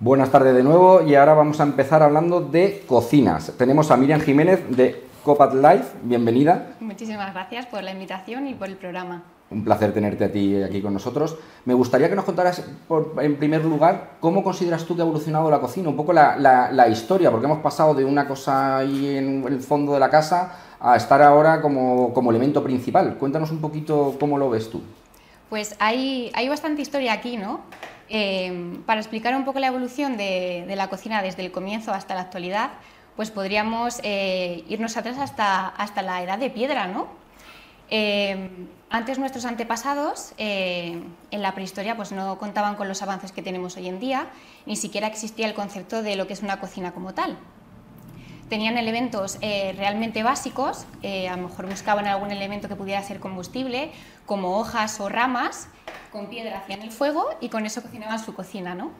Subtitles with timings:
[0.00, 3.52] Buenas tardes de nuevo y ahora vamos a empezar hablando de cocinas.
[3.58, 6.76] Tenemos a Miriam Jiménez de Copat Life, bienvenida.
[6.78, 9.24] Muchísimas gracias por la invitación y por el programa.
[9.50, 11.36] Un placer tenerte a ti aquí con nosotros.
[11.64, 12.62] Me gustaría que nos contaras,
[13.20, 17.32] en primer lugar, cómo consideras tú que ha evolucionado la cocina, un poco la, historia,
[17.32, 21.20] porque hemos pasado de una cosa ahí en el fondo de la casa a estar
[21.22, 23.16] ahora como, elemento principal.
[23.18, 24.80] Cuéntanos un poquito cómo lo ves tú.
[25.50, 27.62] Pues hay, hay bastante historia aquí, ¿no?
[28.10, 32.22] Eh, para explicar un poco la evolución de, la cocina desde el comienzo hasta la
[32.22, 32.70] actualidad,
[33.16, 37.08] pues podríamos eh, irnos atrás hasta, hasta la edad de piedra, ¿no?
[37.90, 38.50] Eh,
[38.90, 43.88] antes nuestros antepasados en la prehistoria pues no contaban con los avances que tenemos hoy
[43.88, 44.28] en día,
[44.66, 47.38] ni siquiera existía el concepto de lo que es una cocina como tal.
[48.48, 53.90] Tenían elementos realmente básicos, a lo mejor buscaban algún elemento que pudiera ser combustible,
[54.24, 55.68] como hojas o ramas,
[56.10, 58.90] con piedra hacían el fuego y con eso cocinaban su cocina, ¿no?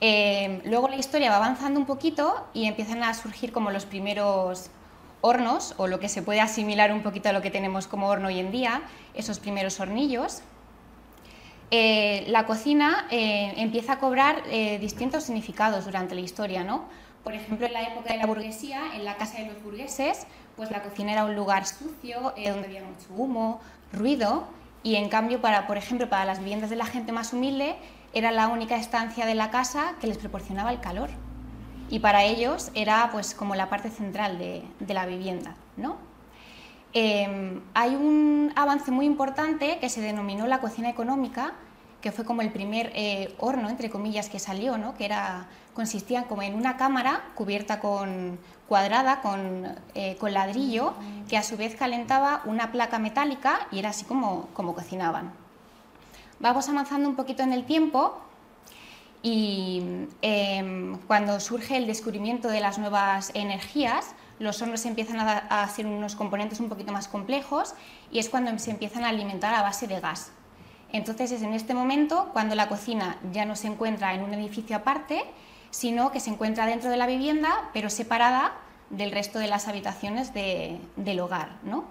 [0.00, 4.70] Eh, luego la historia va avanzando un poquito y empiezan a surgir como los primeros
[5.22, 8.28] hornos, o lo que se puede asimilar un poquito a lo que tenemos como horno
[8.28, 8.82] hoy en día,
[9.14, 10.42] esos primeros hornillos.
[11.70, 14.42] Eh, la cocina eh, empieza a cobrar
[14.80, 16.84] distintos significados durante la historia, ¿no?
[17.24, 20.70] Por ejemplo, en la época de la burguesía, en la casa de los burgueses, pues
[20.70, 23.60] la cocina era un lugar sucio, donde había mucho humo,
[23.92, 24.46] ruido,
[24.84, 27.76] y en cambio, para, por ejemplo, para las viviendas de la gente más humilde,
[28.12, 31.08] era la única estancia de la casa que les proporcionaba el calor.
[31.88, 35.56] Y para ellos era pues como la parte central de, la vivienda.
[35.78, 35.96] ¿no?
[36.92, 41.54] Em, hay un avance muy importante que se denominó la cocina económica,
[42.04, 44.94] que fue como el primer eh, horno, entre comillas, que salió, ¿no?
[44.94, 48.38] que era, consistía como en una cámara cubierta con,
[48.68, 50.92] cuadrada con, eh, con, ladrillo,
[51.30, 55.32] que a su vez calentaba una placa metálica y era así como, como cocinaban.
[56.40, 58.18] Vamos avanzando un poquito en el tiempo
[59.22, 65.62] y em, cuando surge el descubrimiento de las nuevas energías, los hornos empiezan a, a
[65.62, 67.72] hacer unos componentes un poquito más complejos
[68.12, 70.32] y es cuando se empiezan a alimentar a base de gas.
[70.94, 74.76] Entonces es en este momento cuando la cocina ya no se encuentra en un edificio
[74.76, 75.24] aparte,
[75.70, 78.52] sino que se encuentra dentro de la vivienda, pero separada
[78.90, 81.56] del resto de las habitaciones del hogar.
[81.64, 81.84] ¿no?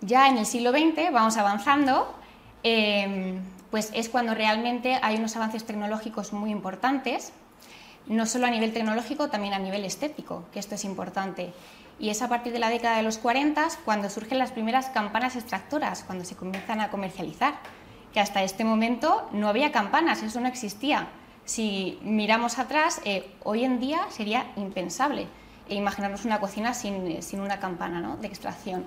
[0.00, 2.12] Ya en el siglo XX, vamos avanzando,
[2.64, 7.32] em, pues es cuando realmente hay unos avances tecnológicos muy importantes,
[8.08, 11.52] no solo a nivel tecnológico, también a nivel estético, que esto es importante.
[12.00, 15.36] Y es a partir de la década de los 40 cuando surgen las primeras campanas
[15.36, 17.54] extractoras, cuando se comienzan a comercializar.
[18.12, 21.08] Que hasta este momento no había campanas, eso no existía.
[21.44, 25.28] Si miramos atrás, eh, hoy en día sería impensable
[25.76, 28.84] imaginarnos una cocina sin, sin una campana de extracción.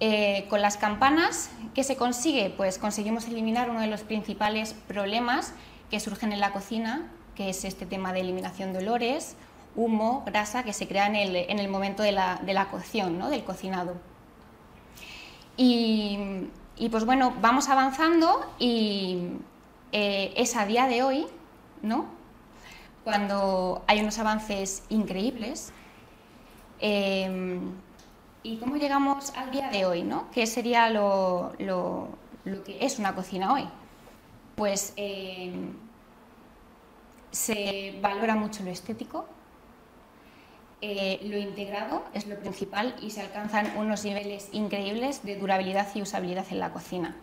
[0.00, 2.50] Eh, con las campanas, ¿qué se consigue?
[2.50, 5.52] Pues conseguimos eliminar uno de los principales problemas
[5.90, 9.36] que surgen en la cocina, que es este tema de eliminación de olores,
[9.76, 13.30] humo, grasa que se crea en el, momento de la, cocción, ¿no?
[13.30, 13.94] del cocinado.
[15.56, 16.48] Y,
[16.90, 19.28] pues bueno, vamos avanzando y
[19.92, 21.26] eh, es a día de hoy,
[21.82, 22.06] ¿no?
[23.04, 25.72] cuando hay unos avances increíbles.
[26.80, 27.60] Eh,
[28.42, 30.02] ¿Y cómo llegamos al día de hoy?
[30.02, 30.30] ¿no?
[30.30, 31.52] ¿Qué sería lo,
[32.64, 33.66] que es una cocina hoy?
[34.54, 35.50] Pues eh,
[37.30, 39.26] se valora mucho lo estético,
[40.86, 46.02] eh, lo integrado es lo principal y se alcanzan unos niveles increíbles de durabilidad y
[46.02, 47.16] usabilidad en la cocina.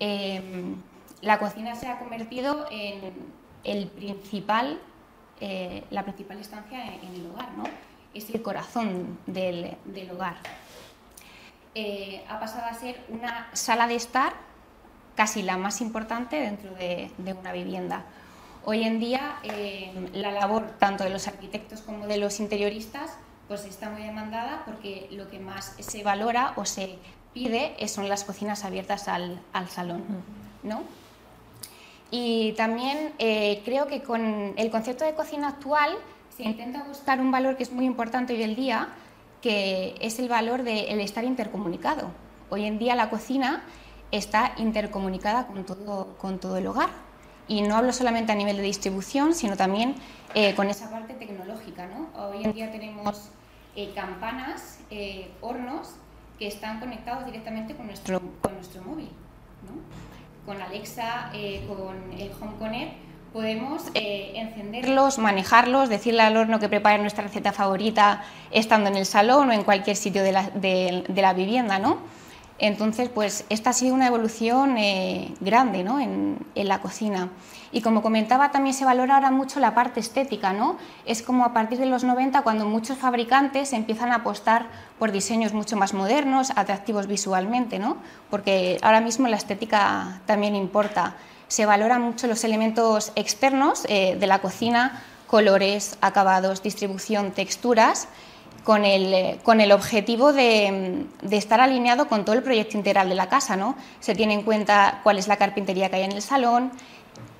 [0.00, 0.42] Eh,
[1.22, 3.12] la cocina se ha convertido en
[3.62, 4.80] el principal,
[5.40, 7.62] eh, la principal estancia en, el hogar, ¿no?
[8.12, 9.76] es el corazón del,
[10.12, 10.38] hogar.
[12.28, 14.32] ha pasado a ser una sala de estar
[15.14, 18.04] casi la más importante dentro de una vivienda
[18.64, 23.12] Hoy en día eh, la labor tanto de los arquitectos como de los interioristas
[23.48, 26.98] pues está muy demandada porque lo que más se valora o se
[27.32, 30.04] pide son las cocinas abiertas al, salón.
[30.62, 30.82] ¿no?
[32.10, 35.96] Y también eh, creo que con el concepto de cocina actual
[36.36, 38.88] se intenta buscar un valor que es muy importante hoy en día,
[39.42, 42.10] que es el valor del estar intercomunicado.
[42.50, 43.64] Hoy en día la cocina
[44.10, 47.09] está intercomunicada con todo, con todo el hogar.
[47.50, 49.96] Y no hablo solamente a nivel de distribución, sino también
[50.36, 51.88] eh, con esa parte tecnológica.
[51.88, 52.06] ¿no?
[52.28, 53.30] Hoy en día tenemos
[53.74, 55.96] eh, campanas, eh, hornos
[56.38, 59.08] que están conectados directamente con nuestro, con nuestro móvil.
[60.46, 61.32] Con Alexa,
[61.68, 62.92] con el Home Connect,
[63.32, 69.50] podemos encenderlos, manejarlos, decirle al horno que prepare nuestra receta favorita estando en el salón
[69.50, 71.80] o en cualquier sitio de la, de la vivienda.
[71.80, 71.98] ¿no?
[72.60, 75.98] Entonces, pues esta ha sido una evolución eh, grande ¿no?
[75.98, 77.30] en, la cocina.
[77.72, 80.52] Y como comentaba, también se valora ahora mucho la parte estética.
[80.52, 80.76] ¿no?
[81.06, 84.66] Es como a partir de los 90 cuando muchos fabricantes empiezan a apostar
[84.98, 87.96] por diseños mucho más modernos, atractivos visualmente, ¿no?
[88.28, 91.16] porque ahora mismo la estética también importa.
[91.48, 98.08] Se valoran mucho los elementos externos eh, de la cocina, colores, acabados, distribución, texturas
[98.64, 103.14] con el, eh, con el objetivo de, estar alineado con todo el proyecto integral de
[103.14, 103.56] la casa.
[103.56, 103.76] ¿no?
[104.00, 106.70] Se tiene en cuenta cuál es la carpintería que hay en el salón,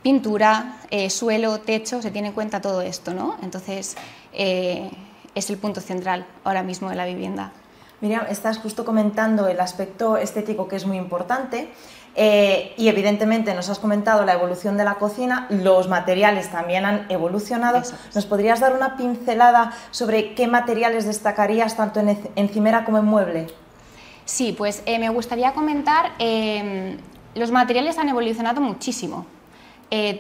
[0.03, 3.13] pintura, eh, suelo, techo, se tiene en cuenta todo esto.
[3.15, 3.37] ¿no?
[3.43, 3.97] Entonces,
[4.33, 4.91] eh,
[5.35, 7.53] es el punto central ahora mismo de la vivienda.
[8.01, 11.69] Miriam, estás justo comentando el aspecto estético que es muy importante.
[12.17, 17.07] Eh, y evidentemente nos has comentado la evolución de la cocina, los materiales también han
[17.09, 17.83] evolucionado.
[18.15, 23.47] ¿Nos podrías dar una pincelada sobre qué materiales destacarías tanto en encimera como en mueble?
[24.25, 26.99] Sí, pues eh, me gustaría comentar, eh,
[27.35, 29.27] los materiales han evolucionado muchísimo.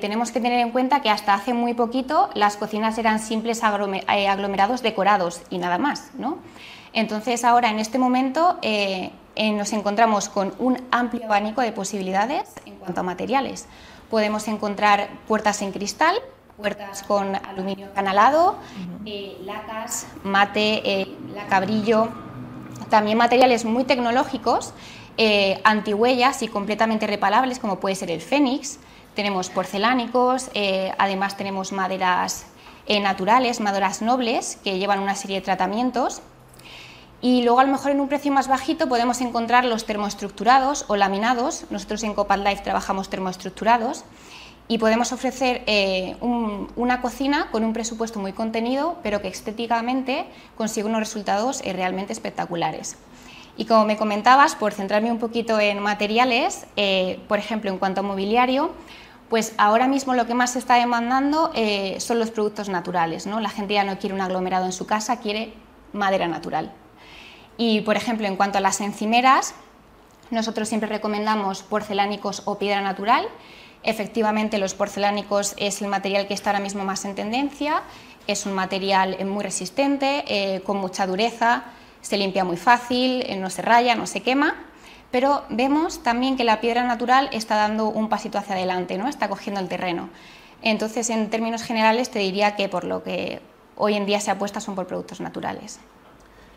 [0.00, 4.82] tenemos que tener en cuenta que hasta hace muy poquito las cocinas eran simples aglomerados
[4.82, 6.10] decorados y nada más.
[6.18, 6.38] ¿no?
[6.92, 9.10] Entonces ahora en este momento eh,
[9.48, 13.66] nos encontramos con un amplio abanico de posibilidades en cuanto a materiales.
[14.10, 16.14] Podemos encontrar puertas en cristal,
[16.58, 18.56] puertas con aluminio canalado,
[19.06, 22.08] eh, lacas, mate, eh, lacabrillo,
[22.90, 24.74] también materiales muy tecnológicos,
[25.64, 28.78] antihuellas y completamente reparables, como puede ser el fénix.
[29.14, 30.50] Tenemos porcelánicos,
[30.96, 32.46] además tenemos maderas
[32.88, 36.22] naturales, maderas nobles, que llevan una serie de tratamientos
[37.22, 40.96] y luego a lo mejor en un precio más bajito podemos encontrar los termoestructurados o
[40.96, 41.66] laminados.
[41.70, 44.04] Nosotros en Copad Life trabajamos termoestructurados
[44.68, 50.26] y podemos ofrecer eh, una cocina con un presupuesto muy contenido, pero que estéticamente
[50.56, 52.96] consigue unos resultados eh, realmente espectaculares.
[53.56, 58.00] Y como me comentabas, por centrarme un poquito en materiales, eh, por ejemplo, en cuanto
[58.00, 58.70] a mobiliario,
[59.28, 61.52] pues ahora mismo lo que más se está demandando
[61.98, 63.26] son los productos naturales.
[63.26, 63.38] ¿no?
[63.38, 65.52] La gente ya no quiere un aglomerado en su casa, quiere
[65.92, 66.72] madera natural.
[67.60, 69.52] Y, por ejemplo, en cuanto a las encimeras,
[70.30, 73.28] nosotros siempre recomendamos porcelánicos o piedra natural.
[73.82, 77.82] Efectivamente, los porcelánicos es el material que está ahora mismo más en tendencia.
[78.26, 81.64] Es un material muy resistente, eh, con mucha dureza,
[82.00, 84.54] se limpia muy fácil, eh, no se raya, no se quema.
[85.10, 89.06] Pero vemos también que la piedra natural está dando un pasito hacia adelante, ¿no?
[89.06, 90.08] está cogiendo el terreno.
[90.62, 93.42] Entonces, en términos generales, te diría que por lo que
[93.76, 95.78] hoy en día se apuesta son por productos naturales.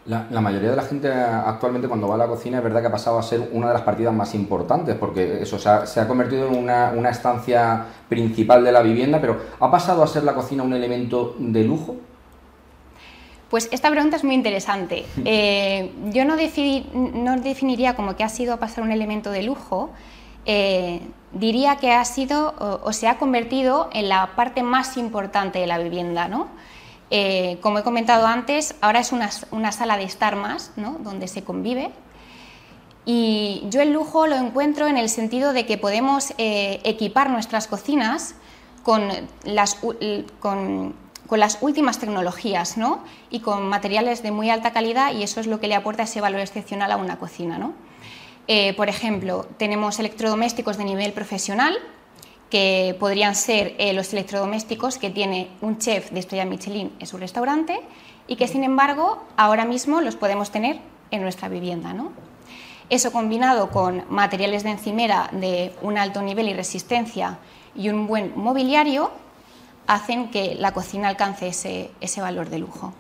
[0.06, 2.92] La, mayoría de la gente actualmente cuando va a la cocina es verdad que ha
[2.92, 6.58] pasado a ser una de las partidas más importantes porque eso se ha, convertido en
[6.58, 11.38] una, estancia principal de la vivienda, pero ¿ha pasado a ser la cocina un elemento
[11.40, 11.96] de lujo?
[13.50, 15.06] Pues esta pregunta es muy interesante.
[15.26, 19.90] Eh, yo no, no, definiría como que ha sido pasar un elemento de lujo,
[20.46, 21.00] eh,
[21.32, 25.68] diría que ha sido o, o, se ha convertido en la parte más importante de
[25.68, 26.50] la vivienda, ¿no?
[27.16, 31.92] Eh, como he comentado antes, ahora es una, sala de estar más, donde se convive.
[33.06, 37.68] Y yo el lujo lo encuentro en el sentido de que podemos eh, equipar nuestras
[37.68, 38.34] cocinas
[38.82, 39.10] con
[39.44, 39.78] las,
[40.40, 40.96] con,
[41.30, 42.78] las últimas tecnologías
[43.30, 46.20] y con materiales de muy alta calidad y eso es lo que le aporta ese
[46.20, 47.74] valor excepcional a una cocina.
[48.48, 51.78] Eh, por ejemplo, tenemos electrodomésticos de nivel profesional
[52.54, 57.18] que podrían ser eh, los electrodomésticos que tiene un chef de estrella Michelin en su
[57.18, 57.82] restaurante
[58.28, 61.94] y que sin embargo ahora mismo los podemos tener en nuestra vivienda.
[61.94, 62.12] ¿no?
[62.92, 67.40] Eso combinado con materiales de encimera de un alto nivel y resistencia
[67.76, 69.10] y un buen mobiliario
[69.88, 72.94] hacen que la cocina alcance ese valor de lujo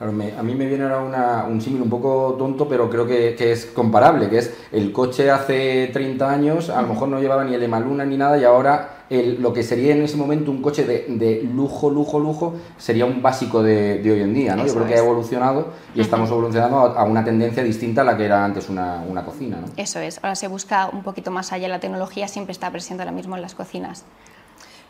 [0.00, 4.28] a mí me viene ahora un símil un poco tonto, pero creo que, es comparable,
[4.28, 8.04] que es el coche hace 30 años, a lo mejor no llevaba ni el Emaluna
[8.04, 12.18] ni nada, y ahora lo que sería en ese momento un coche de, lujo, lujo,
[12.18, 14.66] lujo, sería un básico de, hoy en día, ¿no?
[14.66, 18.24] Yo creo que ha evolucionado y estamos evolucionando a, una tendencia distinta a la que
[18.24, 22.26] era antes una, cocina, Eso es, ahora se busca un poquito más allá, la tecnología
[22.26, 24.04] siempre está presente ahora mismo en las cocinas.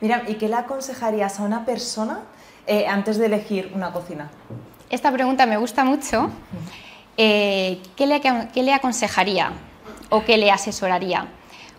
[0.00, 2.20] Mira, ¿y qué le aconsejarías a una persona
[2.66, 4.30] eh, antes de elegir una cocina?
[4.94, 6.30] Esta pregunta me gusta mucho.
[7.16, 9.52] Eh, ¿qué, le, aconsejaría
[10.08, 11.26] o qué le asesoraría?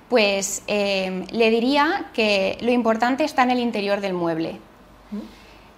[0.10, 4.60] Pues eh, le diría que lo importante está en el interior del mueble.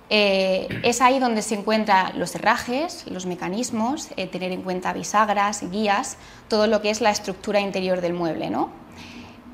[0.09, 6.17] Eh, es ahí donde se encuentran los herrajes, los mecanismos, tener en cuenta bisagras, guías,
[6.47, 8.49] todo lo que es la estructura interior del mueble.
[8.49, 8.69] ¿no?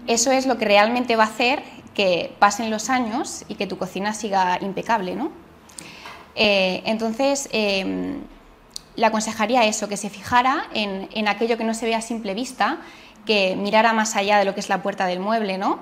[0.07, 1.63] Eso es lo que realmente va a hacer
[1.93, 5.15] que pasen los años y que tu cocina siga impecable.
[5.15, 5.42] ¿no?
[6.35, 8.21] Eh, entonces, em,
[8.95, 12.79] le aconsejaría eso, que se fijara en, aquello que no se ve a simple vista,
[13.25, 15.79] que mirara más allá de lo que es la puerta del mueble, ¿no?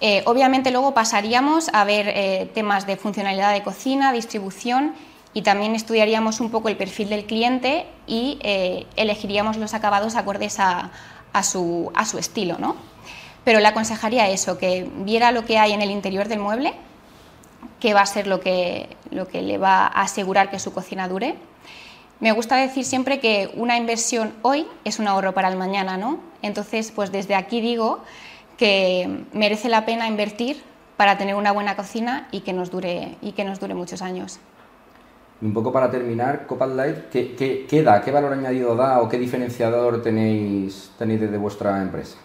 [0.00, 4.94] Eh, obviamente luego pasaríamos a ver eh, temas de funcionalidad de cocina, distribución
[5.32, 8.38] y también estudiaríamos un poco el perfil del cliente y
[8.96, 10.90] elegiríamos los acabados acordes a,
[11.42, 12.76] su, a su estilo, ¿no?
[13.44, 16.74] Pero le aconsejaría eso, que viera lo que hay en el interior del mueble,
[17.84, 21.06] que va a ser lo que, lo que le va a asegurar que su cocina
[21.06, 21.34] dure.
[22.18, 26.18] Me gusta decir siempre que una inversión hoy es un ahorro para el mañana, ¿no?
[26.40, 27.98] Entonces, pues desde aquí digo
[28.56, 30.62] que merece la pena invertir
[30.96, 34.40] para tener una buena cocina y que nos dure, y que nos dure muchos años.
[35.42, 38.00] Un poco para terminar, Copal Light, ¿qué, qué, da?
[38.00, 42.16] ¿Qué valor añadido da o qué diferenciador tenéis, tenéis desde vuestra empresa?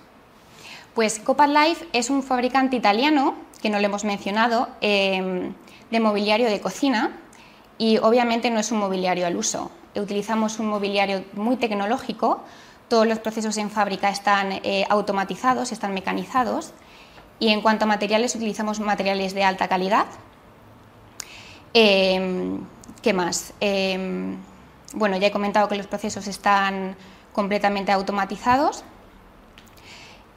[0.95, 5.53] Pues Copal Life es un fabricante italiano, que no lo hemos mencionado, em,
[5.91, 7.17] de mobiliario de cocina
[7.77, 9.71] y obviamente no es un mobiliario al uso.
[9.95, 12.41] Utilizamos un mobiliario muy tecnológico,
[12.87, 16.73] todos los procesos en fábrica están eh, automatizados, están mecanizados
[17.39, 20.07] y en cuanto a materiales utilizamos materiales de alta calidad.
[21.73, 22.61] Em,
[23.01, 23.53] ¿Qué más?
[23.59, 24.37] Em,
[24.93, 26.95] bueno, ya he comentado que los procesos están
[27.31, 28.83] completamente automatizados.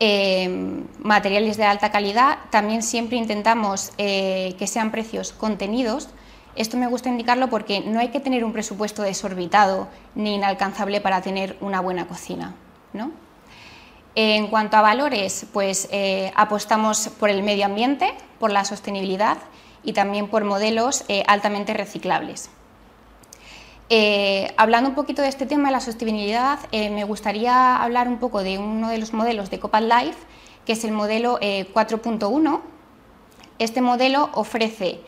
[0.04, 6.08] Em, materiales de alta calidad, también siempre intentamos eh, que sean precios contenidos.
[6.56, 11.22] Esto me gusta indicarlo porque no hay que tener un presupuesto desorbitado ni inalcanzable para
[11.22, 12.56] tener una buena cocina.
[12.92, 13.12] ¿no?
[14.16, 19.38] En cuanto a valores, pues eh, apostamos por el medio ambiente, por la sostenibilidad
[19.84, 22.50] y también por modelos eh, altamente reciclables.
[23.94, 28.42] Eh, hablando un poquito de este tema de la sostenibilidad, me gustaría hablar un poco
[28.42, 30.18] de uno de los modelos de Copal Life,
[30.64, 32.60] que es el modelo 4.1.
[33.58, 35.00] Este modelo ofrece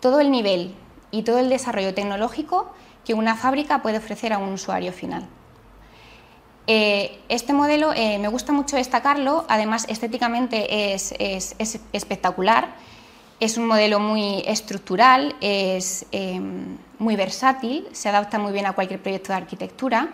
[0.00, 0.74] todo el nivel
[1.12, 2.72] y todo el desarrollo tecnológico
[3.04, 5.28] que una fábrica puede ofrecer a un usuario final.
[6.66, 11.14] Eh, este modelo eh, me gusta mucho destacarlo, además estéticamente es,
[11.92, 12.74] espectacular,
[13.40, 19.00] es un modelo muy estructural, es em, muy versátil, se adapta muy bien a cualquier
[19.00, 20.08] proyecto de arquitectura,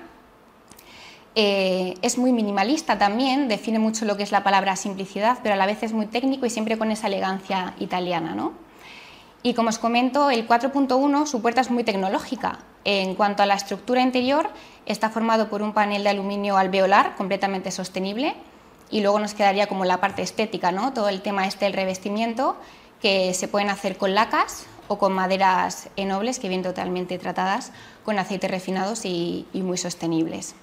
[1.37, 5.57] eh, es muy minimalista también, define mucho lo que es la palabra simplicidad, pero a
[5.57, 8.35] la vez es muy técnico y siempre con esa elegancia italiana.
[8.35, 8.53] ¿no?
[9.43, 12.61] Y como os comento, el 4.1, su puerta es muy tecnológica.
[12.85, 14.49] En cuanto a la estructura interior,
[14.87, 18.35] está formado por un panel de aluminio alveolar completamente sostenible
[18.91, 20.93] y luego nos quedaría como la parte estética, ¿no?
[20.93, 22.57] todo el tema este del revestimiento,
[23.05, 27.71] que se pueden hacer con lacas o con maderas nobles que vienen totalmente tratadas
[28.03, 30.55] con aceites refinados y, muy sostenibles.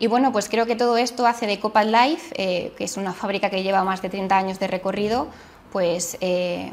[0.00, 3.12] Y bueno, pues creo que todo esto hace de Copal Life, eh, que es una
[3.12, 5.28] fábrica que lleva más de 30 años de recorrido,
[5.70, 6.72] pues eh,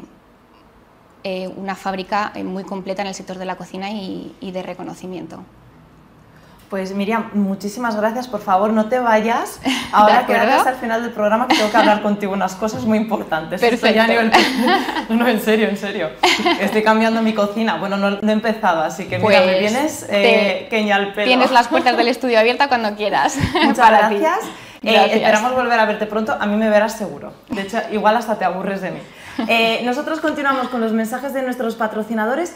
[1.24, 5.43] eh, una fábrica muy completa en el sector de la cocina y, de reconocimiento.
[6.69, 8.27] Pues Miriam, muchísimas gracias.
[8.27, 9.60] Por favor, no te vayas.
[9.91, 12.98] Ahora quédate hasta el final del programa que tengo que hablar contigo unas cosas muy
[12.98, 13.62] importantes.
[13.62, 14.01] Perfecto.
[15.10, 16.10] No, en serio, en serio.
[16.60, 17.77] Estoy cambiando mi cocina.
[17.77, 21.27] Bueno, no, he empezado, así que mira, me pues vienes eh, al pelo.
[21.27, 23.38] Tienes las puertas del estudio abiertas cuando quieras.
[23.63, 24.39] Muchas gracias.
[24.81, 26.36] Eh, esperamos volver a verte pronto.
[26.39, 27.34] A mí me verás seguro.
[27.50, 29.00] De hecho, igual hasta te aburres de mí.
[29.48, 32.55] Eh, nosotros continuamos con los mensajes de nuestros patrocinadores